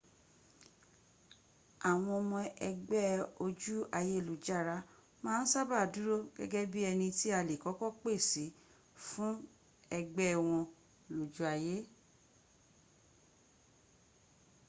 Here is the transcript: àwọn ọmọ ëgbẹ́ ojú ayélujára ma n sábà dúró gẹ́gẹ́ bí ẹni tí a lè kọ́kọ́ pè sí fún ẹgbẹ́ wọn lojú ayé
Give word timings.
àwọn 1.89 2.13
ọmọ 2.21 2.37
ëgbẹ́ 2.69 3.07
ojú 3.45 3.75
ayélujára 3.97 4.77
ma 5.23 5.31
n 5.41 5.49
sábà 5.51 5.77
dúró 5.93 6.15
gẹ́gẹ́ 6.35 6.69
bí 6.71 6.79
ẹni 6.89 7.07
tí 7.17 7.27
a 7.37 7.39
lè 7.49 7.55
kọ́kọ́ 7.63 7.91
pè 8.01 8.11
sí 8.29 8.45
fún 9.07 9.33
ẹgbẹ́ 9.97 10.39
wọn 10.47 10.63
lojú 11.15 11.41
ayé 11.53 11.75